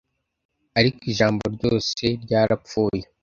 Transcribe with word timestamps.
Ariko 0.79 1.01
ijambo 1.11 1.43
ryose 1.55 2.03
ryarapfuye. 2.23 3.03